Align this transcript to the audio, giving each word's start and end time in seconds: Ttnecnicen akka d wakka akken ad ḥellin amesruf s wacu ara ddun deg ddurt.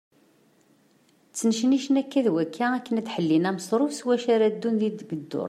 Ttnecnicen 1.29 1.99
akka 2.01 2.19
d 2.25 2.27
wakka 2.33 2.67
akken 2.77 2.95
ad 2.99 3.07
ḥellin 3.13 3.47
amesruf 3.49 3.91
s 3.95 4.01
wacu 4.05 4.27
ara 4.35 4.53
ddun 4.53 4.75
deg 4.81 4.93
ddurt. 5.21 5.39